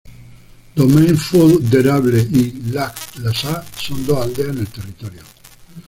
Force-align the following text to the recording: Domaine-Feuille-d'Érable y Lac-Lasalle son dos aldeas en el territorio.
Domaine-Feuille-d'Érable 0.75 2.17
y 2.33 2.71
Lac-Lasalle 2.71 3.63
son 3.77 3.95
dos 3.97 4.19
aldeas 4.19 4.49
en 4.49 4.57
el 4.57 4.67
territorio. 4.67 5.21